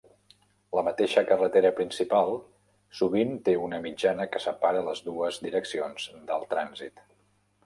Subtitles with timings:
[0.77, 2.33] La mateixa carretera principal
[3.01, 7.07] sovint té una mitjana que separa les dues direccions del trànsit.